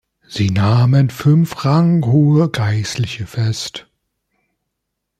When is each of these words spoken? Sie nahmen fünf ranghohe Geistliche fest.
Sie 0.27 0.49
nahmen 0.49 1.11
fünf 1.11 1.63
ranghohe 1.63 2.49
Geistliche 2.49 3.27
fest. 3.27 3.85